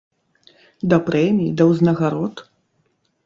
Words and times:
Да 0.93 0.97
прэмій, 1.09 1.49
да 1.61 1.69
ўзнагарод? 1.71 2.35